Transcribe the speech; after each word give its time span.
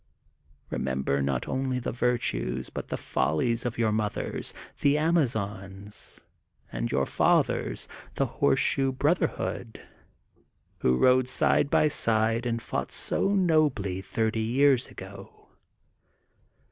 Remember 0.71 1.21
not 1.21 1.47
only 1.47 1.77
the 1.77 1.91
virtues 1.91 2.71
but 2.71 2.87
the 2.87 2.97
follies 2.97 3.67
of 3.67 3.77
your 3.77 3.91
mothers, 3.91 4.51
the 4.79 4.97
Amazons, 4.97 6.21
and 6.71 6.91
your 6.91 7.05
fathers, 7.05 7.87
the 8.15 8.25
Horse 8.25 8.59
shoe 8.59 8.91
Brotherhood, 8.91 9.79
who 10.79 10.97
rode 10.97 11.27
side 11.29 11.69
by 11.69 11.87
side 11.87 12.47
and 12.47 12.63
fought 12.63 12.91
so 12.91 13.35
nobly 13.35 14.01
thirty 14.01 14.41
years 14.41 14.87
ago. 14.87 15.49